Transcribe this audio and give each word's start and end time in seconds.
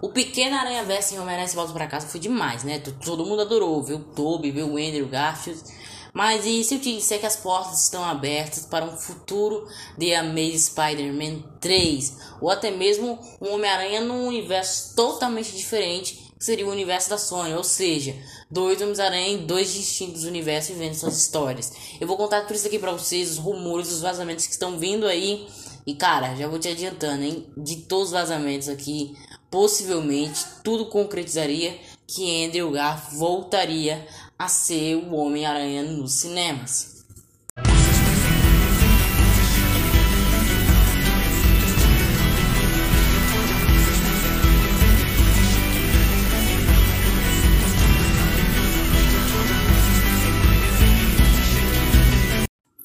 O 0.00 0.10
Pequeno 0.10 0.56
Aranha 0.56 0.84
Verso 0.84 1.14
em 1.14 1.18
Homem-Aranha 1.18 1.48
Volta 1.48 1.72
pra 1.72 1.88
Casa 1.88 2.06
foi 2.06 2.20
demais, 2.20 2.62
né? 2.62 2.78
Todo 2.78 3.26
mundo 3.26 3.42
adorou, 3.42 3.82
viu 3.82 3.96
o 3.96 4.04
Toby, 4.04 4.52
viu 4.52 4.66
o 4.66 4.76
Andrew 4.76 5.08
Garfield. 5.08 5.60
Mas 6.12 6.46
e 6.46 6.62
se 6.62 6.76
eu 6.76 6.80
te 6.80 6.94
disser 6.94 7.18
que 7.18 7.26
as 7.26 7.36
portas 7.36 7.82
estão 7.82 8.04
abertas 8.04 8.64
para 8.64 8.84
um 8.84 8.96
futuro 8.96 9.66
de 9.96 10.14
Amazing 10.14 10.58
Spider-Man 10.58 11.42
3? 11.60 12.16
Ou 12.40 12.50
até 12.50 12.70
mesmo 12.70 13.18
um 13.40 13.54
Homem-Aranha 13.54 14.00
num 14.00 14.26
universo 14.26 14.94
totalmente 14.94 15.56
diferente, 15.56 16.32
que 16.38 16.44
seria 16.44 16.66
o 16.66 16.70
universo 16.70 17.10
da 17.10 17.18
Sony. 17.18 17.54
Ou 17.54 17.64
seja, 17.64 18.14
dois 18.48 18.80
Homens-Aranha 18.80 19.28
em 19.28 19.46
dois 19.46 19.72
distintos 19.72 20.24
universos 20.24 20.76
vivendo 20.76 20.94
suas 20.94 21.18
histórias. 21.18 21.72
Eu 22.00 22.06
vou 22.06 22.16
contar 22.16 22.42
tudo 22.42 22.54
isso 22.54 22.68
aqui 22.68 22.78
pra 22.78 22.92
vocês, 22.92 23.32
os 23.32 23.38
rumores, 23.38 23.90
os 23.90 24.00
vazamentos 24.00 24.46
que 24.46 24.52
estão 24.52 24.78
vindo 24.78 25.06
aí. 25.06 25.46
E 25.84 25.94
cara, 25.94 26.36
já 26.36 26.46
vou 26.46 26.58
te 26.58 26.68
adiantando, 26.68 27.24
hein? 27.24 27.46
De 27.56 27.76
todos 27.76 28.08
os 28.08 28.12
vazamentos 28.12 28.68
aqui, 28.68 29.16
possivelmente 29.50 30.44
tudo 30.62 30.86
concretizaria 30.86 31.78
que 32.06 32.44
Andrew 32.44 32.70
Garfield 32.70 33.16
voltaria 33.18 34.06
a 34.38 34.48
ser 34.48 34.96
o 34.96 35.14
Homem-Aranha 35.14 35.82
nos 35.82 36.20
cinemas. 36.20 36.97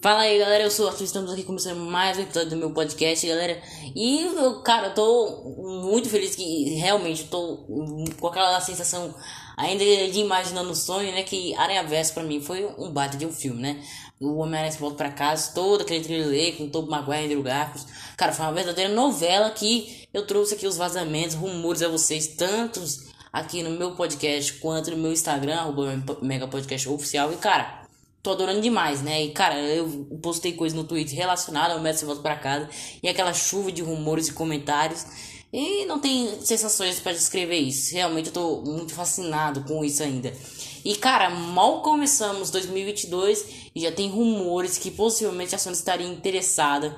Fala 0.04 0.24
aí 0.24 0.38
galera, 0.38 0.66
eu 0.66 0.70
sou 0.70 0.86
o 0.86 0.90
Arthur, 0.90 1.06
estamos 1.06 1.32
aqui 1.32 1.44
começando 1.44 1.80
mais 1.80 2.18
um 2.18 2.24
episódio 2.24 2.50
do 2.50 2.58
meu 2.58 2.72
podcast, 2.72 3.26
galera. 3.26 3.58
E 3.96 4.20
cara, 4.66 4.88
eu 4.88 4.94
tô 4.94 5.86
muito 5.88 6.10
feliz 6.10 6.36
que 6.36 6.72
realmente 6.72 7.24
tô 7.30 7.66
com 8.20 8.28
aquela 8.28 8.60
sensação 8.60 9.16
ainda 9.56 9.82
de 9.82 10.20
imaginando 10.20 10.72
o 10.72 10.76
sonho, 10.76 11.10
né? 11.14 11.24
Que 11.24 11.56
Aranha 11.56 11.86
Verso 11.86 12.14
pra 12.14 12.22
mim 12.22 12.42
foi 12.42 12.66
um 12.78 12.92
bate 12.92 13.16
de 13.16 13.26
um 13.26 13.32
filme, 13.32 13.62
né? 13.62 13.82
O 14.20 14.40
Homem-Aranha 14.40 14.74
volta 14.78 14.98
pra 14.98 15.10
casa, 15.10 15.54
todo 15.54 15.84
aquele 15.84 16.04
thriller 16.04 16.58
com 16.58 16.68
Tobey 16.68 16.92
Maguire 16.92 17.22
e 17.22 17.26
Andrew 17.28 17.44
Garfield. 17.44 17.90
Cara, 18.18 18.34
foi 18.34 18.46
uma 18.46 18.52
verdadeira 18.52 18.94
novela 18.94 19.52
que 19.52 20.10
eu 20.14 20.28
trouxe 20.28 20.56
aqui 20.56 20.68
os 20.68 20.76
vazamentos, 20.76 21.34
rumores 21.34 21.82
a 21.82 21.88
vocês, 21.88 22.28
tantos 22.28 23.06
aqui 23.32 23.64
no 23.64 23.70
meu 23.70 23.96
podcast 23.96 24.52
quanto 24.56 24.92
no 24.92 24.98
meu 24.98 25.14
Instagram, 25.14 25.56
arroba 25.56 26.04
Mega 26.22 26.46
Podcast 26.46 26.90
Oficial. 26.90 27.32
E 27.32 27.38
cara 27.38 27.83
tô 28.24 28.32
adorando 28.32 28.62
demais, 28.62 29.02
né? 29.02 29.22
E 29.22 29.32
cara, 29.32 29.60
eu 29.60 30.08
postei 30.22 30.54
coisas 30.54 30.76
no 30.76 30.86
Twitter 30.86 31.16
relacionadas 31.16 31.76
ao 31.76 31.84
Messi 31.84 32.06
Volta 32.06 32.22
pra 32.22 32.38
Casa 32.38 32.70
e 33.04 33.10
aquela 33.10 33.34
chuva 33.34 33.72
de 33.72 33.82
rumores 33.82 34.30
e 34.30 34.34
comentários. 34.34 35.06
E 35.52 35.86
não 35.86 36.00
tem 36.00 36.42
sensações 36.42 37.00
para 37.00 37.12
descrever 37.12 37.58
isso. 37.60 37.94
Realmente 37.94 38.28
eu 38.28 38.34
tô 38.34 38.62
muito 38.62 38.94
fascinado 38.94 39.66
com 39.66 39.84
isso 39.84 40.02
ainda. 40.02 40.34
E 40.84 40.96
cara, 40.96 41.30
mal 41.30 41.82
começamos 41.82 42.50
2022 42.50 43.46
e 43.76 43.82
já 43.82 43.92
tem 43.92 44.10
rumores 44.10 44.78
que 44.78 44.90
possivelmente 44.90 45.54
a 45.54 45.58
Sony 45.58 45.76
estaria 45.76 46.08
interessada 46.08 46.98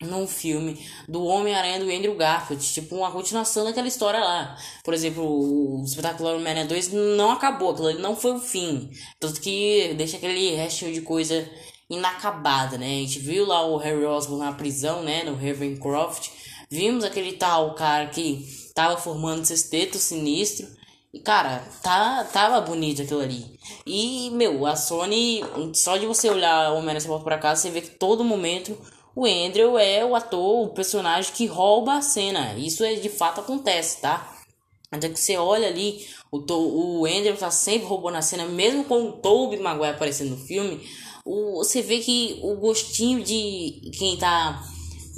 num 0.00 0.26
filme 0.26 0.80
do 1.06 1.22
Homem-Aranha 1.24 1.78
do 1.78 1.90
Andrew 1.90 2.14
Garfield, 2.14 2.64
tipo 2.72 2.96
uma 2.96 3.10
continuação 3.10 3.64
daquela 3.64 3.86
história 3.86 4.18
lá. 4.18 4.56
Por 4.82 4.94
exemplo, 4.94 5.22
o 5.22 5.84
espetacular 5.84 6.34
Homem-Aranha 6.36 6.66
2 6.66 6.92
não 6.92 7.30
acabou, 7.30 7.72
aquilo 7.72 7.88
ali 7.88 8.00
não 8.00 8.16
foi 8.16 8.32
o 8.32 8.40
fim. 8.40 8.90
Tanto 9.18 9.40
que 9.40 9.92
deixa 9.98 10.16
aquele 10.16 10.54
restinho 10.54 10.92
de 10.94 11.02
coisa 11.02 11.46
inacabada, 11.90 12.78
né? 12.78 12.86
A 12.86 13.00
gente 13.00 13.18
viu 13.18 13.44
lá 13.44 13.66
o 13.66 13.76
Harry 13.76 14.04
Osborn 14.04 14.42
na 14.42 14.52
prisão, 14.52 15.02
né, 15.02 15.22
no 15.24 15.34
Ravencroft. 15.34 16.30
Vimos 16.70 17.04
aquele 17.04 17.32
tal 17.32 17.74
cara 17.74 18.06
que 18.06 18.46
tava 18.74 18.96
formando 18.96 19.44
sexteto 19.44 19.98
sinistro. 19.98 20.66
E 21.12 21.18
cara, 21.18 21.62
tá, 21.82 22.24
tava 22.32 22.60
bonito 22.60 23.02
aquilo 23.02 23.20
ali. 23.20 23.58
E, 23.84 24.30
meu, 24.30 24.64
a 24.64 24.76
Sony, 24.76 25.42
só 25.74 25.96
de 25.96 26.06
você 26.06 26.30
olhar 26.30 26.72
o 26.72 26.76
Homem-Aranha 26.76 27.06
volta 27.06 27.24
pra 27.24 27.36
casa, 27.36 27.62
você 27.62 27.70
vê 27.70 27.80
que 27.80 27.90
todo 27.90 28.24
momento 28.24 28.78
o 29.14 29.26
Andrew 29.26 29.78
é 29.78 30.04
o 30.04 30.14
ator, 30.14 30.66
o 30.66 30.74
personagem 30.74 31.32
que 31.32 31.46
rouba 31.46 31.94
a 31.94 32.02
cena. 32.02 32.54
Isso 32.54 32.84
é 32.84 32.94
de 32.94 33.08
fato 33.08 33.40
acontece, 33.40 34.00
tá? 34.00 34.36
Até 34.90 35.08
que 35.08 35.20
você 35.20 35.36
olha 35.36 35.68
ali, 35.68 36.04
o, 36.32 36.38
o 37.00 37.06
Andrew 37.06 37.36
tá 37.36 37.50
sempre 37.50 37.86
roubando 37.86 38.16
a 38.16 38.22
cena, 38.22 38.44
mesmo 38.46 38.84
com 38.84 39.04
o 39.04 39.12
Tobey 39.12 39.60
Maguire 39.60 39.94
aparecendo 39.94 40.30
no 40.30 40.36
filme, 40.36 40.80
o, 41.24 41.58
você 41.58 41.80
vê 41.80 42.00
que 42.00 42.40
o 42.42 42.56
gostinho 42.56 43.22
de 43.22 43.90
quem 43.96 44.16
tá 44.16 44.62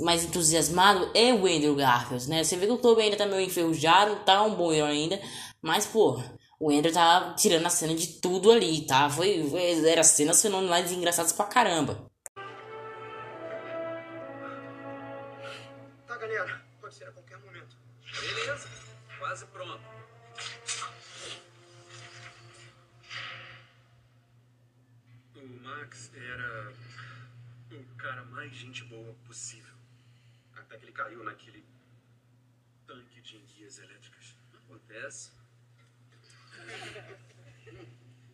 mais 0.00 0.24
entusiasmado 0.24 1.10
é 1.14 1.32
o 1.32 1.47
Andrew 1.47 1.74
Garfield, 1.74 2.28
né? 2.28 2.44
Você 2.44 2.56
vê 2.56 2.66
que 2.66 2.72
o 2.72 2.78
Tobey 2.78 3.04
ainda 3.04 3.16
tá 3.16 3.26
meio 3.26 3.47
enferrujado, 3.47 4.16
tá 4.24 4.42
um 4.42 4.54
bom 4.54 4.70
ainda, 4.70 5.20
mas, 5.62 5.86
pô, 5.86 6.20
o 6.60 6.70
Andrew 6.70 6.92
tá 6.92 7.34
tirando 7.38 7.66
a 7.66 7.70
cena 7.70 7.94
de 7.94 8.20
tudo 8.20 8.50
ali, 8.50 8.82
tá? 8.82 9.09
Foi, 9.09 9.48
foi 9.48 9.88
era 9.88 10.03
cenas 10.03 10.42
fenomenais 10.42 10.92
engraçadas 10.92 11.32
pra 11.32 11.47
caramba. 11.47 12.12
Quase 19.32 19.47
pronto. 19.47 19.82
O 25.37 25.47
Max 25.62 26.12
era 26.15 26.70
o 27.71 27.97
cara 27.97 28.25
mais 28.26 28.53
gente 28.53 28.84
boa 28.84 29.15
possível. 29.26 29.75
Até 30.54 30.76
que 30.76 30.84
ele 30.84 30.92
caiu 30.92 31.25
naquele 31.25 31.65
tanque 32.87 33.22
de 33.22 33.38
enguias 33.38 33.78
elétricas. 33.78 34.37
Acontece. 34.53 35.32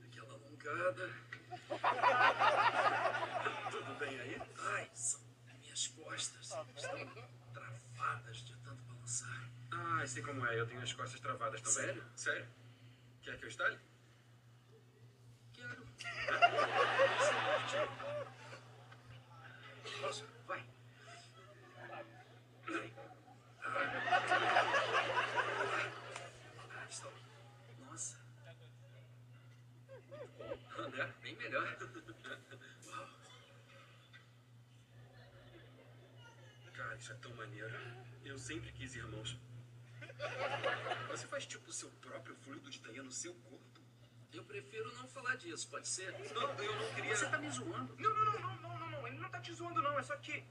Aquela 0.04 0.34
alongada. 0.34 1.14
Tudo 3.70 3.98
bem 4.00 4.18
aí? 4.18 4.42
Ai, 4.74 4.90
são 4.94 5.20
minhas 5.60 5.86
costas. 5.86 6.52
Estão 6.74 7.37
travadas 7.98 8.36
de 8.38 8.56
tanto 8.58 8.82
balançar. 8.84 9.50
Ah, 9.72 10.06
sei 10.06 10.22
como 10.22 10.46
é. 10.46 10.58
Eu 10.58 10.66
tenho 10.66 10.80
as 10.80 10.92
costas 10.92 11.20
travadas 11.20 11.60
também. 11.60 11.74
Sério? 11.74 12.04
Sério? 12.14 12.46
Quer 13.22 13.36
que 13.38 13.44
eu 13.44 13.48
estale? 13.48 13.78
Quero. 15.52 15.86
Posso? 20.00 20.24
Vai. 20.46 20.64
Vai. 22.68 22.92
Ah, 26.70 26.86
estou. 26.88 27.12
Nossa. 27.80 28.16
Né? 30.96 31.12
Bem 31.22 31.36
melhor. 31.36 31.76
Uau. 32.86 33.08
Cara, 36.76 36.87
isso 36.98 37.12
é 37.12 37.16
tão 37.16 37.32
maneiro. 37.34 37.74
Eu 38.24 38.38
sempre 38.38 38.72
quis 38.72 38.94
irmãos. 38.96 39.36
Você 41.10 41.26
faz 41.26 41.46
tipo 41.46 41.70
o 41.70 41.72
seu 41.72 41.90
próprio 42.00 42.34
fluido 42.36 42.68
de 42.70 42.80
Taia 42.80 43.02
no 43.02 43.12
seu 43.12 43.34
corpo? 43.34 43.80
Eu 44.32 44.44
prefiro 44.44 44.92
não 44.96 45.08
falar 45.08 45.36
disso, 45.36 45.68
pode 45.68 45.88
ser? 45.88 46.12
Não, 46.34 46.54
eu 46.62 46.74
não 46.76 46.94
queria. 46.94 47.16
Você 47.16 47.28
tá 47.28 47.38
me 47.38 47.50
zoando? 47.50 47.96
Não, 47.96 48.14
não, 48.14 48.24
não, 48.24 48.40
não, 48.40 48.56
não, 48.60 48.78
não, 48.78 48.90
não. 48.90 49.06
Ele 49.08 49.18
não 49.18 49.28
tá 49.30 49.40
te 49.40 49.52
zoando, 49.52 49.80
não. 49.80 49.98
É 49.98 50.02
só 50.02 50.16
que. 50.16 50.44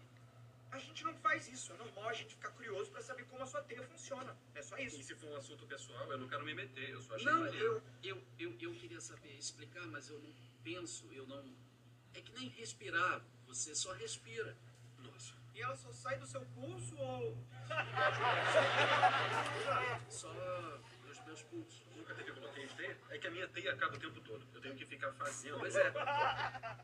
A 0.71 0.79
gente 0.79 1.03
não 1.03 1.13
faz 1.15 1.47
isso. 1.47 1.71
É 1.71 1.77
normal 1.77 2.09
a 2.09 2.13
gente 2.13 2.35
ficar 2.35 2.49
curioso 2.51 2.91
pra 2.91 3.01
saber 3.01 3.23
como 3.25 3.41
a 3.43 3.45
sua 3.45 3.61
teia 3.61 3.83
funciona. 3.83 4.35
É 4.53 4.61
só 4.61 4.77
isso. 4.77 4.99
E 4.99 5.03
se 5.03 5.15
for 5.15 5.29
um 5.29 5.35
assunto 5.37 5.65
pessoal, 5.65 6.11
eu 6.11 6.17
não 6.17 6.27
quero 6.27 6.43
me 6.43 6.53
meter. 6.53 6.89
Eu 6.89 7.01
só 7.01 7.15
achei 7.15 7.25
Não, 7.31 7.41
maneiro. 7.41 7.65
eu, 8.03 8.15
eu, 8.15 8.23
eu, 8.39 8.57
eu 8.59 8.73
queria 8.73 8.99
saber 8.99 9.33
explicar, 9.37 9.85
mas 9.87 10.09
eu 10.09 10.19
não 10.19 10.33
penso, 10.63 11.07
eu 11.13 11.25
não. 11.27 11.43
É 12.13 12.21
que 12.21 12.33
nem 12.33 12.49
respirar. 12.49 13.21
Você 13.45 13.73
só 13.75 13.93
respira. 13.93 14.57
Nossa. 14.99 15.33
E 15.57 15.61
ela 15.63 15.75
só 15.75 15.91
sai 15.91 16.19
do 16.19 16.27
seu 16.27 16.41
pulso 16.53 16.95
ou. 16.95 17.35
Só 20.07 20.31
dos 21.03 21.19
meus 21.25 21.41
pulsos. 21.41 21.81
Nunca 21.95 22.13
teve 22.13 22.31
bloqueio 22.33 22.67
de 22.67 22.75
teia? 22.75 22.95
É 23.09 23.17
que 23.17 23.25
a 23.25 23.31
minha 23.31 23.47
teia 23.47 23.73
acaba 23.73 23.95
o 23.95 23.99
tempo 23.99 24.21
todo. 24.21 24.45
Eu 24.53 24.61
tenho 24.61 24.75
que 24.75 24.85
ficar 24.85 25.11
fazendo. 25.13 25.57
Pois 25.57 25.75
é. 25.75 25.91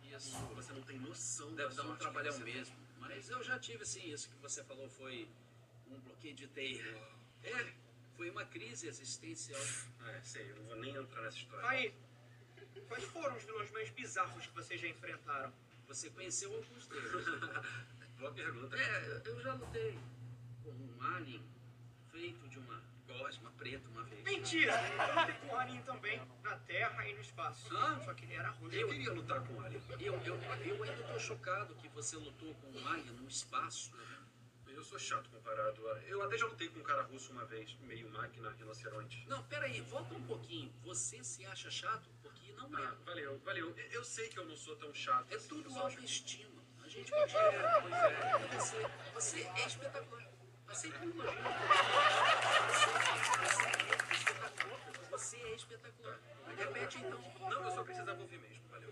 Isso 0.02 0.44
Você 0.56 0.74
não 0.74 0.82
tem 0.82 0.98
noção 0.98 1.54
deve 1.54 1.76
da 1.76 1.84
dar 1.84 1.90
um 1.90 1.96
trabalhão 1.98 2.34
você 2.34 2.44
tem. 2.44 2.56
mesmo. 2.56 2.76
Mas 2.98 3.30
eu 3.30 3.44
já 3.44 3.60
tive, 3.60 3.86
sim, 3.86 4.12
isso 4.12 4.28
que 4.28 4.38
você 4.38 4.64
falou 4.64 4.90
foi 4.90 5.30
um 5.88 6.00
bloqueio 6.00 6.34
de 6.34 6.48
teia. 6.48 6.84
É, 7.44 7.74
foi 8.18 8.32
uma 8.32 8.44
crise 8.44 8.88
existencial. 8.88 9.62
Ah, 10.00 10.14
é, 10.14 10.22
sei. 10.24 10.50
Eu 10.50 10.56
não 10.56 10.64
vou 10.64 10.78
nem 10.78 10.96
entrar 10.96 11.22
nessa 11.22 11.38
história. 11.38 11.70
Aí, 11.70 11.94
quais 12.88 13.04
foram 13.04 13.38
os 13.38 13.44
vilões 13.44 13.70
mais 13.70 13.92
bizarros 13.92 14.48
que 14.48 14.56
vocês 14.56 14.82
já 14.82 14.88
enfrentaram? 14.88 15.54
Você 15.88 16.10
conheceu 16.10 16.52
alguns 16.56 16.88
deles. 16.88 17.12
Boa 18.24 18.32
pergunta. 18.34 18.78
É, 18.78 19.22
eu 19.26 19.38
já 19.42 19.54
lutei 19.54 20.00
com 20.64 20.70
um 20.70 21.02
alien 21.16 21.44
feito 22.10 22.48
de 22.48 22.58
uma 22.58 22.82
gosma 23.06 23.52
preta 23.58 23.90
uma 23.90 24.02
vez. 24.06 24.24
Mentira! 24.24 24.72
Eu 24.72 25.16
lutei 25.20 25.36
com 25.42 25.48
o 25.54 25.58
Alien 25.58 25.82
também, 25.82 26.22
na 26.42 26.56
Terra 26.60 27.06
e 27.06 27.14
no 27.16 27.20
espaço. 27.20 27.76
Ah? 27.76 28.00
Só 28.06 28.14
que 28.14 28.24
ele 28.24 28.36
era 28.36 28.50
roxo. 28.52 28.74
Eu 28.78 28.88
queria 28.88 29.12
lutar 29.12 29.46
com 29.46 29.66
ele. 29.66 29.82
Eu, 30.00 30.14
eu, 30.24 30.36
eu 30.42 30.84
ainda 30.84 31.04
tô 31.04 31.20
chocado 31.20 31.76
que 31.76 31.90
você 31.90 32.16
lutou 32.16 32.54
com 32.56 32.72
um 32.72 32.88
alien 32.88 33.12
no 33.14 33.28
espaço. 33.28 33.92
Eu 34.68 34.84
sou 34.86 34.98
chato 34.98 35.30
comparado 35.30 35.86
a... 35.90 36.00
Eu 36.04 36.24
até 36.24 36.38
já 36.38 36.46
lutei 36.48 36.70
com 36.70 36.80
um 36.80 36.84
cara 36.84 37.04
russo 37.04 37.32
uma 37.34 37.44
vez, 37.46 37.76
meio 37.82 38.10
máquina, 38.10 38.50
rinoceronte. 38.52 39.24
Não, 39.28 39.44
peraí, 39.44 39.82
volta 39.82 40.16
um 40.16 40.24
pouquinho. 40.26 40.74
Você 40.86 41.22
se 41.26 41.46
acha 41.46 41.70
chato? 41.70 42.10
Porque 42.24 42.54
não 42.54 42.80
é. 42.80 42.84
Ah, 42.86 42.96
valeu, 43.06 43.38
valeu. 43.40 43.70
Eu- 43.78 43.92
Eu 43.92 44.04
sei 44.06 44.30
que 44.30 44.40
eu 44.40 44.46
não 44.46 44.56
sou 44.56 44.76
tão 44.78 44.94
chato. 44.94 45.30
É 45.32 45.36
assim, 45.36 45.50
tudo 45.50 45.66
eu 45.68 45.72
só 45.74 45.88
acho- 45.88 45.98
autoestima. 45.98 46.53
A 46.53 46.53
gente. 46.94 47.12
Pois 47.12 47.34
é. 47.34 48.58
Você, 48.58 48.86
você 49.14 49.48
é 49.56 49.68
espetacular. 49.68 50.24
Aceita 50.68 50.98
o 51.00 51.04
elogio. 51.04 51.40
Você 55.12 55.38
é 55.38 55.56
espetacular. 55.56 56.20
Repete 56.58 56.98
então. 57.00 57.20
Não, 57.50 57.66
eu 57.66 57.72
só 57.72 57.84
precisava 57.84 58.22
ouvir 58.22 58.40
mesmo, 58.40 58.62
valeu. 58.72 58.90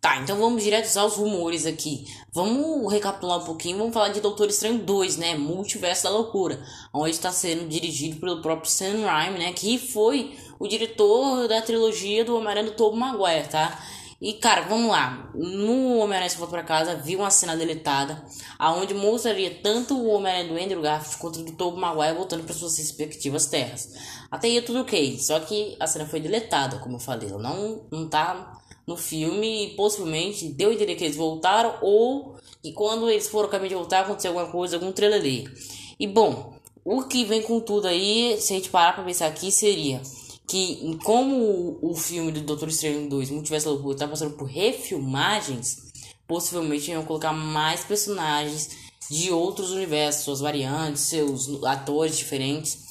Tá, 0.00 0.16
então 0.16 0.36
vamos 0.38 0.62
direto 0.62 0.96
aos 0.96 1.16
rumores 1.16 1.66
aqui. 1.66 2.06
Vamos 2.32 2.92
recapitular 2.92 3.38
um 3.38 3.44
pouquinho, 3.44 3.78
vamos 3.78 3.94
falar 3.94 4.08
de 4.08 4.20
Doutor 4.20 4.48
Estranho 4.48 4.78
2, 4.78 5.16
né? 5.16 5.36
Multiverso 5.36 6.04
da 6.04 6.10
Loucura, 6.10 6.64
onde 6.92 7.10
está 7.10 7.30
sendo 7.30 7.68
dirigido 7.68 8.18
pelo 8.18 8.42
próprio 8.42 8.70
Sam 8.70 9.04
Raimi, 9.04 9.38
né? 9.38 9.52
Que 9.52 9.78
foi 9.78 10.36
o 10.58 10.66
diretor 10.66 11.46
da 11.48 11.62
trilogia 11.62 12.24
do 12.24 12.36
Homem-Aranha 12.36 12.70
do 12.70 12.76
Tobey 12.76 12.98
Maguire, 12.98 13.48
tá? 13.48 13.80
E, 14.22 14.34
cara, 14.34 14.62
vamos 14.68 14.88
lá. 14.88 15.32
No 15.34 15.98
Homem-Aranha 15.98 16.30
Se 16.30 16.36
Volta 16.36 16.52
Pra 16.52 16.62
Casa, 16.62 16.94
vi 16.94 17.16
uma 17.16 17.28
cena 17.28 17.56
deletada, 17.56 18.24
aonde 18.56 18.94
mostraria 18.94 19.58
tanto 19.60 19.98
o 19.98 20.06
Homem-Aranha 20.10 20.48
do 20.48 20.62
Andrew 20.62 20.80
Garfield 20.80 21.18
quanto 21.18 21.42
do 21.42 21.50
Tobey 21.56 21.80
Maguire 21.80 22.14
voltando 22.14 22.44
para 22.44 22.54
suas 22.54 22.78
respectivas 22.78 23.46
terras. 23.46 23.92
Até 24.30 24.46
aí 24.46 24.58
é 24.58 24.62
tudo 24.62 24.82
ok, 24.82 25.18
só 25.18 25.40
que 25.40 25.76
a 25.80 25.88
cena 25.88 26.06
foi 26.06 26.20
deletada, 26.20 26.78
como 26.78 26.94
eu 26.94 27.00
falei. 27.00 27.30
Ela 27.30 27.42
não, 27.42 27.84
não 27.90 28.08
tá 28.08 28.60
no 28.86 28.96
filme 28.96 29.64
e 29.64 29.74
possivelmente 29.74 30.48
deu 30.50 30.70
a 30.70 30.72
entender 30.72 30.94
que 30.94 31.02
eles 31.02 31.16
voltaram 31.16 31.78
ou 31.82 32.36
que 32.62 32.72
quando 32.72 33.10
eles 33.10 33.26
foram 33.26 33.48
caminho 33.48 33.70
de 33.70 33.74
voltar 33.74 34.02
aconteceu 34.02 34.30
alguma 34.30 34.52
coisa, 34.52 34.76
algum 34.76 34.92
trailer. 34.92 35.52
E 35.98 36.06
bom, 36.06 36.54
o 36.84 37.02
que 37.02 37.24
vem 37.24 37.42
com 37.42 37.58
tudo 37.58 37.88
aí, 37.88 38.36
se 38.40 38.52
a 38.52 38.56
gente 38.56 38.70
parar 38.70 38.92
pra 38.92 39.02
pensar 39.02 39.26
aqui, 39.26 39.50
seria 39.50 40.00
que 40.52 40.98
como 41.02 41.78
o, 41.80 41.94
filme 41.94 42.30
do 42.30 42.42
Doutor 42.42 42.68
Estranho 42.68 43.08
2, 43.08 43.30
Multiverso 43.30 43.64
da 43.64 43.72
Loucura, 43.72 43.96
tá 43.96 44.06
passando 44.06 44.36
por 44.36 44.44
refilmagens, 44.44 45.90
possivelmente 46.28 46.90
iam 46.90 47.06
colocar 47.06 47.32
mais 47.32 47.82
personagens 47.82 48.68
de 49.10 49.30
outros 49.30 49.70
universos, 49.70 50.24
suas 50.24 50.40
variantes, 50.40 51.04
seus 51.04 51.64
atores 51.64 52.18
diferentes. 52.18 52.84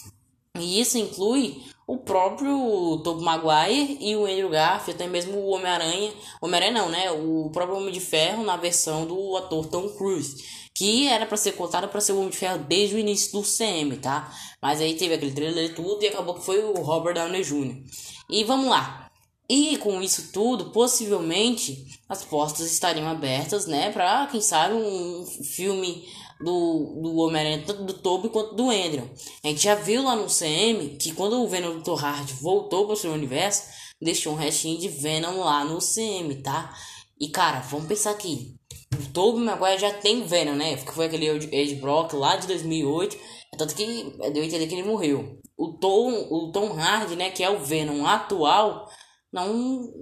E 0.60 0.82
isso 0.82 0.98
inclui 0.98 1.62
o 1.92 1.98
próprio 1.98 3.02
Tobey 3.04 3.22
Maguire 3.22 3.98
e 4.00 4.16
o 4.16 4.26
Andrew 4.26 4.50
Garfield, 4.50 4.92
até 4.92 5.12
mesmo 5.12 5.38
o 5.38 5.50
Homem-Aranha. 5.50 6.14
Homem-Aranha 6.42 6.72
não, 6.72 6.90
né? 6.90 7.12
O 7.12 7.50
próprio 7.52 7.78
Homem 7.78 7.92
de 7.92 8.00
Ferro 8.00 8.46
na 8.46 8.56
versão 8.56 9.06
do 9.06 9.36
ator 9.36 9.66
Tom 9.66 9.90
Cruise. 9.90 10.42
Que 10.74 11.10
era 11.10 11.26
para 11.26 11.36
ser 11.36 11.52
contado 11.52 11.90
para 11.90 12.00
ser 12.00 12.14
o 12.14 12.20
Homem 12.20 12.30
de 12.30 12.38
Ferro 12.38 12.60
desde 12.60 12.96
o 12.96 12.98
início 12.98 13.34
do 13.34 13.44
CM, 13.44 13.98
tá? 13.98 14.34
Mas 14.62 14.80
aí 14.80 14.94
teve 14.96 15.16
aquele 15.16 15.34
trailer 15.34 15.66
e 15.66 15.74
tudo 15.74 16.02
e 16.02 16.08
acabou 16.08 16.36
que 16.36 16.46
foi 16.46 16.64
o 16.64 16.82
Robert 16.82 17.14
Downey 17.14 17.44
Jr. 17.44 17.84
E 18.30 18.46
vamos 18.46 18.70
lá. 18.70 19.12
E 19.50 19.76
com 19.80 20.02
isso 20.02 20.32
tudo, 20.32 20.72
possivelmente 20.72 22.00
as 22.08 22.24
portas 22.24 22.62
estariam 22.62 23.10
abertas, 23.10 23.66
né? 23.66 23.92
Pra, 23.92 24.28
quem 24.32 24.40
sabe, 24.40 24.76
um 24.76 25.26
filme 25.26 26.08
do, 26.44 27.00
do 27.02 27.16
Homem-Aranha, 27.18 27.64
tanto 27.66 27.84
do 27.84 27.94
Tobey 27.94 28.30
quanto 28.30 28.56
do 28.56 28.70
Andrew. 28.70 29.10
A 29.44 29.48
gente 29.48 29.64
já 29.64 29.76
viu 29.76 30.04
lá 30.04 30.16
no 30.16 30.28
CM 30.28 30.98
que 30.98 31.14
quando 31.14 31.42
o 31.42 31.48
Venom 31.48 31.78
do 31.78 31.84
Tom 31.84 31.96
Hardy 31.96 32.34
voltou 32.34 32.88
pro 32.88 32.96
seu 32.96 33.12
universo, 33.12 33.64
deixou 34.02 34.34
um 34.34 34.38
restinho 34.38 34.80
de 34.80 34.90
Venom 34.90 35.40
lá 35.40 35.64
no 35.64 35.80
CM, 35.80 36.36
tá? 36.42 36.74
E 37.20 37.30
cara, 37.30 37.60
vamos 37.60 37.88
pensar 37.88 38.12
aqui. 38.12 38.56
O 38.94 39.14
Tobey 39.14 39.42
Maguire 39.42 39.80
já 39.80 39.94
tem 39.94 40.24
Venom, 40.24 40.56
né? 40.56 40.76
Porque 40.76 40.92
foi 40.92 41.06
aquele 41.06 41.28
Ed 41.28 41.76
Brock 41.76 42.14
lá 42.14 42.36
de 42.36 42.48
2008. 42.48 43.18
Tanto 43.58 43.76
que 43.76 43.86
deu 44.34 44.44
a 44.44 44.46
entender 44.46 44.68
que 44.68 44.76
ele 44.76 44.88
morreu. 44.88 45.40
O 45.58 45.74
Tom, 45.74 46.28
o 46.30 46.52
Tom 46.52 46.74
Hardy, 46.74 47.16
né? 47.16 47.30
Que 47.30 47.44
é 47.44 47.50
o 47.50 47.60
Venom 47.60 48.06
atual. 48.06 48.90
Não, 49.32 49.94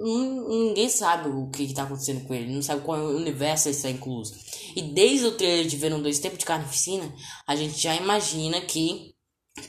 ninguém 0.48 0.90
sabe 0.90 1.30
o 1.30 1.50
que 1.52 1.64
está 1.64 1.84
acontecendo 1.84 2.26
com 2.26 2.34
ele, 2.34 2.52
não 2.52 2.64
sabe 2.64 2.82
qual 2.82 3.00
universo 3.00 3.68
ele 3.68 3.76
está 3.76 3.90
incluso. 3.90 4.34
E 4.76 4.82
desde 4.82 5.28
o 5.28 5.34
trailer 5.34 5.68
de 5.68 5.78
Venom 5.78 6.02
2 6.02 6.18
Tempo 6.20 6.38
de 6.38 6.46
Carnificina, 6.46 7.14
a 7.46 7.56
gente 7.56 7.80
já 7.80 7.96
imagina 7.96 8.60
que 8.62 9.14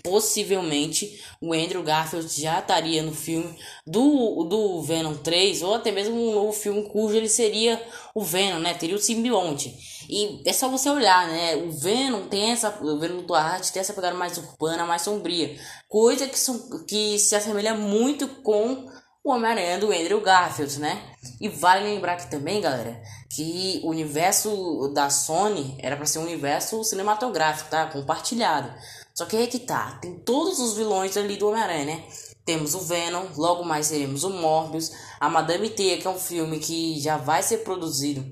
possivelmente 0.02 1.20
o 1.40 1.52
Andrew 1.52 1.82
Garfield 1.82 2.28
já 2.40 2.60
estaria 2.60 3.02
no 3.02 3.12
filme 3.12 3.54
do, 3.86 4.44
do 4.44 4.82
Venom 4.82 5.14
3, 5.14 5.62
ou 5.62 5.74
até 5.74 5.90
mesmo 5.90 6.14
um 6.14 6.34
novo 6.34 6.52
filme 6.52 6.88
cujo 6.88 7.16
ele 7.16 7.28
seria 7.28 7.82
o 8.14 8.22
Venom, 8.22 8.60
né? 8.60 8.74
Teria 8.74 8.96
o 8.96 9.00
simbionte. 9.00 9.76
E 10.08 10.42
é 10.44 10.52
só 10.52 10.68
você 10.68 10.88
olhar, 10.88 11.28
né? 11.28 11.56
O 11.56 11.70
Venom 11.70 12.28
tem 12.28 12.50
essa. 12.50 12.78
O 12.82 12.98
Venom 12.98 13.22
do 13.22 13.34
Arte 13.34 13.72
tem 13.72 13.80
essa 13.80 13.92
pegada 13.92 14.16
mais 14.16 14.38
urbana, 14.38 14.86
mais 14.86 15.02
sombria. 15.02 15.56
Coisa 15.88 16.26
que, 16.26 16.38
são, 16.38 16.84
que 16.86 17.18
se 17.18 17.34
assemelha 17.34 17.74
muito 17.74 18.26
com 18.42 18.88
o 19.22 19.32
Homem-Aranha 19.32 19.78
do 19.78 19.93
Andrew 19.93 20.20
Garfield, 20.20 20.81
né? 20.81 21.02
E 21.40 21.49
vale 21.49 21.84
lembrar 21.84 22.14
aqui 22.14 22.31
também, 22.31 22.61
galera, 22.61 23.00
que 23.34 23.81
o 23.84 23.90
universo 23.90 24.90
da 24.94 25.11
Sony 25.11 25.76
era 25.78 25.96
para 25.96 26.06
ser 26.06 26.19
um 26.19 26.25
universo 26.25 26.82
cinematográfico, 26.84 27.70
tá? 27.70 27.87
Compartilhado. 27.87 28.72
Só 29.14 29.26
que 29.26 29.37
aí 29.37 29.46
que 29.46 29.58
tá, 29.58 29.99
tem 30.00 30.19
todos 30.20 30.58
os 30.58 30.76
vilões 30.76 31.17
ali 31.17 31.37
do 31.37 31.49
Homem-Aranha, 31.49 31.84
né? 31.84 32.05
Temos 32.44 32.75
o 32.75 32.81
Venom, 32.81 33.26
logo 33.37 33.62
mais 33.64 33.90
teremos 33.90 34.25
o 34.25 34.31
Morbius, 34.31 34.90
a 35.20 35.28
Madame 35.28 35.69
Teia, 35.69 35.99
que 35.99 36.06
é 36.06 36.11
um 36.11 36.19
filme 36.19 36.58
que 36.58 36.99
já 36.99 37.16
vai 37.19 37.43
ser 37.43 37.58
produzido 37.58 38.25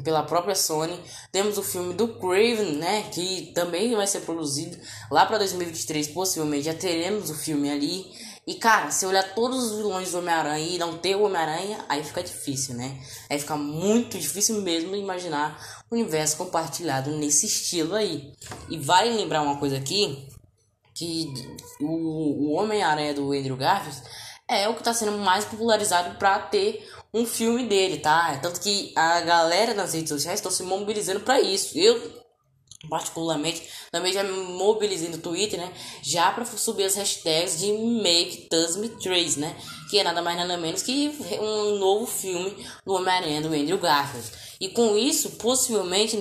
pela 0.00 0.22
própria 0.22 0.54
Sony. 0.54 0.98
Temos 1.30 1.58
o 1.58 1.62
filme 1.62 1.92
do 1.92 2.08
Craven, 2.08 2.76
né, 2.76 3.02
que 3.12 3.52
também 3.54 3.94
vai 3.94 4.06
ser 4.06 4.20
produzido 4.20 4.78
lá 5.10 5.26
para 5.26 5.38
2023, 5.38 6.08
possivelmente 6.08 6.64
já 6.64 6.74
teremos 6.74 7.28
o 7.28 7.34
filme 7.34 7.70
ali. 7.70 8.06
E 8.44 8.54
cara, 8.54 8.90
se 8.90 9.06
olhar 9.06 9.34
todos 9.34 9.70
os 9.70 9.76
vilões 9.76 10.10
do 10.10 10.18
Homem-Aranha 10.18 10.66
e 10.66 10.78
não 10.78 10.98
ter 10.98 11.14
o 11.14 11.22
Homem-Aranha, 11.22 11.84
aí 11.88 12.02
fica 12.02 12.22
difícil, 12.22 12.74
né? 12.74 13.00
Aí 13.30 13.38
fica 13.38 13.56
muito 13.56 14.18
difícil 14.18 14.60
mesmo 14.62 14.96
imaginar 14.96 15.84
o 15.88 15.94
universo 15.94 16.38
compartilhado 16.38 17.10
nesse 17.12 17.46
estilo 17.46 17.94
aí. 17.94 18.32
E 18.68 18.78
vale 18.78 19.10
lembrar 19.10 19.42
uma 19.42 19.58
coisa 19.58 19.76
aqui, 19.76 20.26
que 20.92 21.32
o, 21.80 22.48
o 22.48 22.52
Homem-Aranha 22.54 23.14
do 23.14 23.32
Andrew 23.32 23.56
Garfield 23.56 24.02
é 24.48 24.68
o 24.68 24.74
que 24.74 24.80
está 24.80 24.92
sendo 24.92 25.18
mais 25.18 25.44
popularizado 25.44 26.16
para 26.18 26.40
ter 26.40 26.84
um 27.14 27.26
filme 27.26 27.66
dele, 27.66 27.98
tá? 27.98 28.38
Tanto 28.38 28.60
que 28.60 28.92
a 28.96 29.20
galera 29.20 29.74
nas 29.74 29.92
redes 29.92 30.08
sociais 30.08 30.38
estão 30.38 30.50
se 30.50 30.62
mobilizando 30.62 31.20
para 31.20 31.40
isso. 31.40 31.78
Eu 31.78 32.21
particularmente 32.88 33.62
também 33.90 34.12
já 34.12 34.22
me 34.22 34.32
mobilizei 34.32 35.08
no 35.08 35.18
Twitter, 35.18 35.60
né? 35.60 35.72
Já 36.02 36.30
para 36.32 36.44
subir 36.44 36.84
as 36.84 36.96
hashtags 36.96 37.58
de 37.60 37.72
Make 37.72 38.48
Does 38.50 38.76
Trace, 39.00 39.38
né? 39.38 39.56
Que 39.90 39.98
é 39.98 40.04
nada 40.04 40.22
mais 40.22 40.36
nada 40.36 40.56
menos 40.56 40.82
que 40.82 41.12
um 41.40 41.78
novo 41.78 42.06
filme 42.06 42.56
do 42.84 42.94
Homem-Aranha 42.94 43.42
do 43.42 43.48
Andrew 43.48 43.78
Garfield. 43.78 44.42
E 44.62 44.68
com 44.68 44.96
isso, 44.96 45.30
possivelmente, 45.32 46.16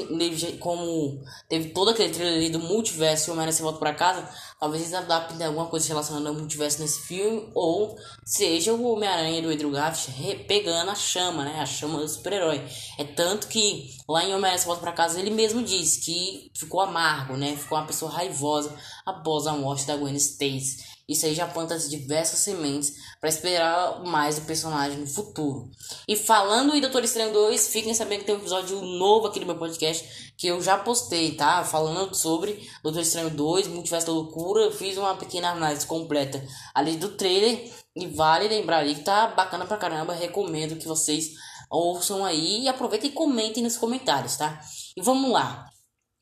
como 0.60 1.24
teve 1.48 1.70
todo 1.70 1.92
aquele 1.92 2.12
trailer 2.12 2.38
ali 2.38 2.50
do 2.50 2.58
multiverso 2.58 3.28
e 3.28 3.30
o 3.30 3.34
Homem-Aranha 3.34 3.56
se 3.56 3.62
volta 3.62 3.78
pra 3.78 3.94
casa, 3.94 4.28
talvez 4.60 4.82
eles 4.82 4.96
adaptem 4.96 5.46
alguma 5.46 5.68
coisa 5.68 5.88
relacionada 5.88 6.30
ao 6.30 6.34
multiverso 6.34 6.82
nesse 6.82 7.02
filme, 7.04 7.48
ou 7.54 7.96
seja 8.26 8.74
o 8.74 8.84
Homem-Aranha 8.84 9.44
do 9.44 9.50
Andrew 9.50 9.70
Garfield 9.70 10.44
pegando 10.46 10.90
a 10.90 10.96
chama, 10.96 11.46
né? 11.46 11.60
A 11.60 11.68
chama 11.68 12.00
do 12.00 12.08
super-herói. 12.10 12.66
É 12.98 13.04
tanto 13.04 13.48
que 13.48 13.92
lá 14.10 14.24
em 14.24 14.34
Homem-Aranha 14.34 14.58
se 14.58 14.66
volta 14.66 14.82
pra 14.82 14.92
casa, 14.92 15.20
ele 15.20 15.30
mesmo 15.30 15.62
disse 15.62 16.02
que 16.02 16.51
ficou 16.54 16.82
amargo, 16.82 17.38
né? 17.38 17.56
Ficou 17.56 17.78
uma 17.78 17.88
pessoa 17.88 18.12
raivosa 18.12 18.76
após 19.06 19.48
a 19.48 19.54
morte 19.54 19.86
da 19.86 19.96
Gwen 19.96 20.16
Stacy. 20.16 20.92
Isso 21.12 21.26
aí 21.26 21.36
já 21.36 21.46
planta 21.46 21.78
diversas 21.78 22.40
sementes 22.40 22.94
para 23.20 23.28
esperar 23.28 24.02
mais 24.06 24.40
do 24.40 24.46
personagem 24.46 24.98
no 24.98 25.08
futuro. 25.08 25.70
E 26.08 26.16
falando 26.16 26.74
em 26.74 26.80
Doutor 26.80 27.04
Estranho 27.04 27.34
2, 27.34 27.68
fiquem 27.68 27.94
sabendo 27.94 28.20
que 28.20 28.26
tem 28.28 28.36
um 28.36 28.40
episódio 28.40 28.82
novo 28.82 29.28
aqui 29.28 29.40
no 29.40 29.46
meu 29.46 29.58
podcast 29.58 30.34
que 30.38 30.48
eu 30.48 30.62
já 30.62 30.78
postei, 30.78 31.36
tá? 31.36 31.64
Falando 31.64 32.16
sobre 32.16 32.66
Doutor 32.82 33.02
Estranho 33.02 33.30
2, 33.30 33.68
Multiverso 33.68 34.08
da 34.08 34.14
Loucura. 34.14 34.64
Eu 34.64 34.72
fiz 34.72 34.98
uma 34.98 35.16
pequena 35.16 35.52
análise 35.52 35.86
completa 35.86 36.42
ali 36.74 36.96
do 36.96 37.10
trailer. 37.10 37.70
E 37.94 38.08
vale 38.08 38.48
lembrar 38.48 38.78
ali 38.78 38.96
que 38.96 39.04
tá 39.04 39.28
bacana 39.28 39.66
pra 39.66 39.76
caramba. 39.76 40.14
Recomendo 40.14 40.78
que 40.78 40.88
vocês 40.88 41.32
ouçam 41.70 42.24
aí 42.24 42.64
e 42.64 42.70
aproveitem 42.70 43.10
e 43.10 43.14
comentem 43.14 43.62
nos 43.62 43.76
comentários, 43.76 44.38
tá? 44.38 44.62
E 44.96 45.02
vamos 45.02 45.30
lá. 45.30 45.71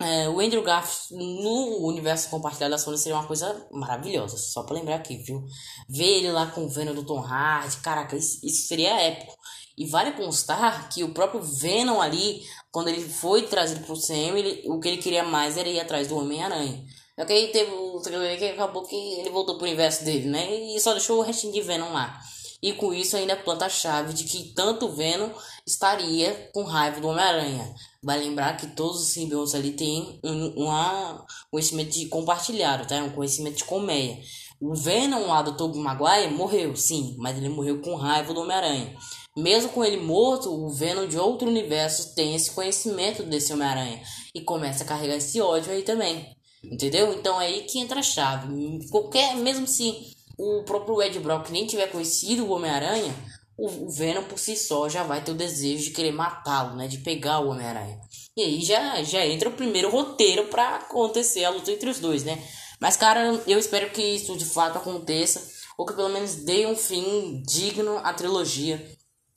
É, 0.01 0.29
o 0.29 0.39
Andrew 0.39 0.63
Garfield 0.63 1.21
no 1.43 1.85
universo 1.85 2.29
compartilhado 2.29 2.71
da 2.71 2.77
Sony 2.77 2.97
seria 2.97 3.17
uma 3.17 3.27
coisa 3.27 3.67
maravilhosa. 3.69 4.37
Só 4.37 4.63
pra 4.63 4.75
lembrar 4.75 4.95
aqui, 4.95 5.17
viu? 5.17 5.43
Ver 5.89 6.19
ele 6.19 6.31
lá 6.31 6.47
com 6.47 6.65
o 6.65 6.69
Venom 6.69 6.93
do 6.93 7.05
Tom 7.05 7.19
Hardy, 7.19 7.77
caraca, 7.77 8.15
isso, 8.15 8.39
isso 8.41 8.67
seria 8.67 8.97
épico. 9.01 9.35
E 9.77 9.85
vale 9.85 10.13
constar 10.13 10.89
que 10.89 11.03
o 11.03 11.13
próprio 11.13 11.41
Venom 11.41 12.01
ali, 12.01 12.41
quando 12.71 12.87
ele 12.87 13.01
foi 13.01 13.43
trazido 13.43 13.85
pro 13.85 13.99
CM, 13.99 14.39
ele, 14.39 14.69
o 14.69 14.79
que 14.79 14.87
ele 14.87 15.01
queria 15.01 15.23
mais 15.23 15.57
era 15.57 15.67
ir 15.67 15.79
atrás 15.79 16.07
do 16.07 16.17
Homem-Aranha. 16.17 16.85
Só 17.17 17.25
teve 17.25 17.71
o 17.71 17.99
trailer 17.99 18.37
que 18.39 18.45
acabou 18.45 18.83
que 18.83 18.95
ele 18.95 19.29
voltou 19.29 19.57
pro 19.57 19.65
universo 19.65 20.05
dele, 20.05 20.29
né? 20.29 20.53
E 20.53 20.79
só 20.79 20.93
deixou 20.93 21.19
o 21.19 21.21
restinho 21.21 21.51
de 21.51 21.61
Venom 21.61 21.91
lá. 21.91 22.17
E 22.61 22.73
com 22.73 22.93
isso 22.93 23.17
ainda 23.17 23.35
planta 23.35 23.65
a 23.65 23.69
chave 23.69 24.13
de 24.13 24.23
que 24.23 24.53
tanto 24.53 24.89
Venom 24.89 25.29
estaria 25.65 26.49
com 26.53 26.63
raiva 26.63 27.01
do 27.01 27.07
Homem-Aranha. 27.07 27.73
Vai 28.01 28.19
lembrar 28.19 28.55
que 28.55 28.67
todos 28.67 29.01
os 29.01 29.09
simbiontes 29.09 29.53
ali 29.53 29.71
têm 29.71 30.19
um 30.23 30.63
uma, 30.63 31.25
conhecimento 31.51 31.91
de 31.91 32.07
compartilhado, 32.07 32.87
tá? 32.87 32.95
Um 33.03 33.11
conhecimento 33.11 33.57
de 33.57 33.65
colmeia. 33.65 34.17
O 34.61 34.73
Venom 34.73 35.27
lá 35.27 35.41
do 35.41 35.55
Tobey 35.55 35.81
Maguire 35.81 36.33
morreu, 36.33 36.75
sim, 36.75 37.15
mas 37.17 37.37
ele 37.37 37.49
morreu 37.49 37.81
com 37.81 37.95
raiva 37.95 38.33
do 38.33 38.41
Homem-Aranha. 38.41 38.95
Mesmo 39.37 39.69
com 39.69 39.85
ele 39.85 39.97
morto, 39.97 40.49
o 40.49 40.69
Venom 40.69 41.07
de 41.07 41.17
outro 41.17 41.47
universo 41.47 42.13
tem 42.15 42.35
esse 42.35 42.51
conhecimento 42.51 43.23
desse 43.23 43.53
Homem-Aranha 43.53 44.01
e 44.35 44.41
começa 44.41 44.83
a 44.83 44.87
carregar 44.87 45.15
esse 45.15 45.39
ódio 45.39 45.71
aí 45.71 45.83
também. 45.83 46.35
Entendeu? 46.63 47.13
Então 47.13 47.39
é 47.39 47.47
aí 47.47 47.61
que 47.63 47.79
entra 47.79 47.99
a 47.99 48.03
chave. 48.03 48.47
Qualquer, 48.89 49.35
mesmo 49.37 49.65
se 49.65 50.13
o 50.37 50.63
próprio 50.63 51.01
Ed 51.01 51.19
Brock 51.19 51.49
nem 51.49 51.65
tiver 51.65 51.87
conhecido 51.87 52.45
o 52.45 52.51
Homem-Aranha, 52.51 53.13
o 53.59 53.89
Venom 53.89 54.23
por 54.23 54.39
si 54.39 54.55
só 54.55 54.87
já 54.87 55.03
vai 55.03 55.23
ter 55.23 55.31
o 55.31 55.35
desejo 55.35 55.85
de 55.85 55.91
querer 55.91 56.11
matá-lo, 56.11 56.75
né? 56.75 56.87
De 56.87 56.99
pegar 56.99 57.39
o 57.39 57.49
Homem-Aranha. 57.49 57.99
E 58.37 58.41
aí 58.41 58.61
já, 58.61 59.03
já 59.03 59.25
entra 59.25 59.49
o 59.49 59.53
primeiro 59.53 59.89
roteiro 59.89 60.45
para 60.47 60.77
acontecer 60.77 61.43
a 61.43 61.49
luta 61.49 61.71
entre 61.71 61.89
os 61.89 61.99
dois, 61.99 62.23
né? 62.23 62.41
Mas, 62.79 62.95
cara, 62.95 63.41
eu 63.45 63.59
espero 63.59 63.91
que 63.91 64.01
isso 64.01 64.37
de 64.37 64.45
fato 64.45 64.77
aconteça. 64.77 65.45
Ou 65.77 65.85
que 65.85 65.93
pelo 65.93 66.09
menos 66.09 66.35
dê 66.35 66.65
um 66.65 66.75
fim 66.75 67.41
digno 67.45 67.97
à 67.99 68.13
trilogia 68.13 68.85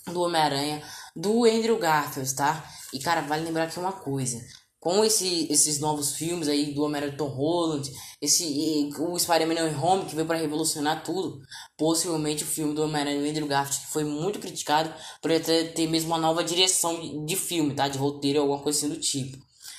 do 0.06 0.22
Homem-Aranha 0.22 0.82
do 1.14 1.44
Andrew 1.44 1.78
Garfield, 1.78 2.34
tá? 2.34 2.64
E, 2.92 2.98
cara, 2.98 3.20
vale 3.22 3.44
lembrar 3.44 3.64
aqui 3.64 3.78
uma 3.78 3.92
coisa 3.92 4.40
com 4.82 5.04
esse, 5.04 5.46
esses 5.48 5.78
novos 5.78 6.16
filmes 6.16 6.48
aí 6.48 6.74
do 6.74 6.82
Homem-Aranha 6.82 7.16
Tom 7.16 7.28
Holland, 7.28 7.88
esse, 8.20 8.90
o 8.98 9.16
Spider-Man 9.16 9.80
Home 9.80 10.06
que 10.06 10.16
veio 10.16 10.26
para 10.26 10.36
revolucionar 10.36 11.04
tudo, 11.04 11.40
possivelmente 11.78 12.42
o 12.42 12.46
filme 12.48 12.74
do 12.74 12.82
Homem-Aranha 12.82 13.30
Andrew 13.30 13.46
Garfield 13.46 13.86
que 13.86 13.92
foi 13.92 14.02
muito 14.02 14.40
criticado 14.40 14.92
por 15.22 15.30
ter, 15.40 15.72
ter 15.72 15.86
mesmo 15.86 16.08
uma 16.08 16.18
nova 16.18 16.42
direção 16.42 17.24
de, 17.24 17.36
filme, 17.36 17.76
tá? 17.76 17.86
De 17.86 17.96
roteiro 17.96 18.40
alguma 18.40 18.58
coisa 18.58 18.76
assim 18.76 18.88
do 18.88 18.98
tipo. 18.98 19.38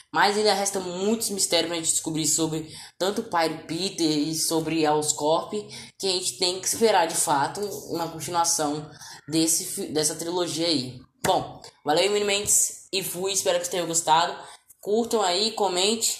Mas 0.10 0.38
ainda 0.38 0.54
resta 0.54 0.80
muitos 0.80 1.30
mistérios 1.32 1.68
pra 1.68 1.76
gente 1.76 1.92
descobrir 1.92 2.26
sobre 2.26 2.74
tanto 2.98 3.20
o 3.20 3.30
pai 3.30 3.50
do 3.50 3.66
Peter 3.66 4.08
e 4.08 4.34
sobre 4.34 4.86
a 4.86 4.96
Oscorp, 4.96 5.52
que 6.00 6.08
a 6.08 6.12
gente 6.12 6.38
tem 6.38 6.62
que 6.62 6.68
esperar 6.68 7.08
de 7.08 7.16
fato 7.16 7.60
uma 7.90 8.08
continuação 8.08 8.90
desse, 9.28 9.88
dessa 9.88 10.16
trilogia 10.16 10.68
aí. 10.68 10.98
Bom, 11.26 11.62
valeu 11.84 12.10
Mendes 12.26 12.84
e 12.94 13.02
fui, 13.02 13.32
espero 13.32 13.58
que 13.58 13.66
vocês 13.66 13.72
tenham 13.72 13.88
gostado. 13.88 14.38
Curtam 14.84 15.22
aí, 15.22 15.52
comente. 15.52 16.18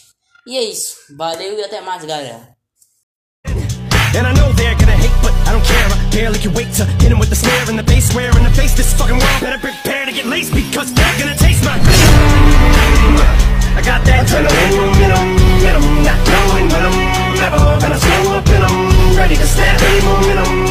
E 0.48 0.58
é 0.58 0.63
isso. 0.63 0.96
Valeu 1.17 1.60
e 1.60 1.63
até 1.65 1.82
mais, 1.82 2.05
galera. 2.05 2.48
And 3.46 4.25
I 4.25 4.34
know 4.36 4.53
they're 4.53 4.74
gonna 4.75 4.96
hate, 4.96 5.12
but 5.22 5.34
I 5.46 5.51
don't 5.51 5.65
care. 5.67 5.86
I 5.91 6.15
barely 6.15 6.39
can 6.39 6.53
wait 6.53 6.72
to 6.77 6.86
hit 7.03 7.12
him 7.12 7.20
with 7.20 7.29
the 7.29 7.36
snare 7.36 7.67
and 7.67 7.77
the 7.77 7.84
bass 7.84 8.08
square 8.08 8.32
in 8.38 8.43
the 8.46 8.55
face. 8.55 8.74
This 8.74 8.93
fucking 8.93 9.20
world 9.20 9.41
better 9.41 9.60
prepare 9.60 10.05
to 10.05 10.13
get 10.13 10.27
laced 10.27 10.53
because 10.53 10.93
they're 10.93 11.20
gonna 11.20 11.36
taste 11.36 11.62
my. 11.65 11.75
I 13.75 13.82
got 13.84 14.05
that 14.05 14.32
adrenaline 14.32 14.96
in 14.96 15.12
'em, 15.12 15.38
in 15.60 15.75
'em, 15.75 16.03
not 16.08 16.20
knowing 16.24 16.70
when 16.72 16.86
I'm 16.88 17.43
ever 17.43 17.60
gonna 17.84 18.00
slow 18.00 18.38
up 18.38 18.48
in 18.48 18.63
'em, 18.63 19.17
ready 19.17 19.36
to 19.36 19.46
snap 19.46 19.82
any 19.82 20.00
momentum. 20.08 20.62